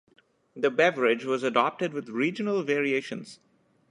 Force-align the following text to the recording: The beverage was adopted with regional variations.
The 0.55 0.71
beverage 0.71 1.25
was 1.25 1.43
adopted 1.43 1.93
with 1.93 2.09
regional 2.09 2.63
variations. 2.63 3.37